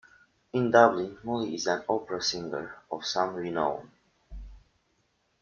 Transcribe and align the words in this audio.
In 0.53 0.71
Dublin, 0.71 1.19
Molly 1.21 1.53
is 1.53 1.67
an 1.67 1.83
opera 1.87 2.19
singer 2.23 2.75
of 2.91 3.05
some 3.05 3.35
renown. 3.35 3.91